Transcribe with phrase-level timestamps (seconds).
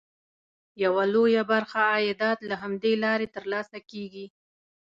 [0.83, 4.25] یوه لویه برخه عایدات له همدې لارې ترلاسه کېږي.